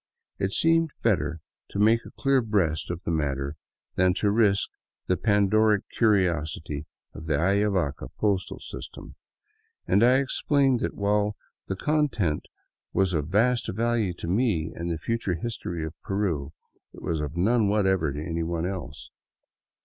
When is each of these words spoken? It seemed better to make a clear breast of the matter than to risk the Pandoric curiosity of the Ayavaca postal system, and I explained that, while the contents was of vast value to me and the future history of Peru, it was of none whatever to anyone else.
It 0.39 0.51
seemed 0.51 0.89
better 1.03 1.41
to 1.69 1.77
make 1.77 2.03
a 2.07 2.17
clear 2.17 2.41
breast 2.41 2.89
of 2.89 3.03
the 3.03 3.11
matter 3.11 3.55
than 3.97 4.15
to 4.15 4.31
risk 4.31 4.67
the 5.05 5.15
Pandoric 5.15 5.83
curiosity 5.95 6.87
of 7.13 7.27
the 7.27 7.35
Ayavaca 7.35 8.07
postal 8.17 8.59
system, 8.59 9.13
and 9.85 10.03
I 10.03 10.17
explained 10.17 10.79
that, 10.79 10.95
while 10.95 11.35
the 11.67 11.75
contents 11.75 12.49
was 12.93 13.13
of 13.13 13.27
vast 13.27 13.71
value 13.71 14.13
to 14.15 14.27
me 14.27 14.71
and 14.73 14.89
the 14.89 14.97
future 14.97 15.35
history 15.35 15.85
of 15.85 15.93
Peru, 16.01 16.51
it 16.93 17.03
was 17.03 17.21
of 17.21 17.37
none 17.37 17.67
whatever 17.67 18.11
to 18.11 18.19
anyone 18.25 18.65
else. 18.65 19.11